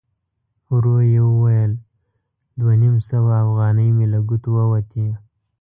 ورو 0.71 0.95
يې 1.13 1.21
وویل: 1.31 1.71
دوه 2.59 2.73
نيم 2.81 2.95
سوه 3.09 3.33
اوغانۍ 3.45 3.89
مې 3.97 4.05
له 4.13 4.19
ګوتو 4.27 4.49
ووتې! 4.55 5.07